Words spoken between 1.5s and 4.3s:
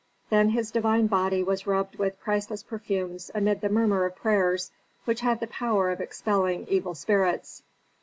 rubbed with priceless perfumes amid the murmur of